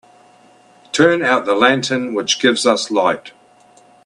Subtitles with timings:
[0.93, 3.33] Turn out the lantern which gives us light.